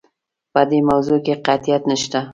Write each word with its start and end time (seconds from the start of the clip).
په 0.53 0.61
دې 0.69 0.79
موضوع 0.89 1.19
کې 1.25 1.33
قطعیت 1.45 1.83
نشته. 1.91 2.19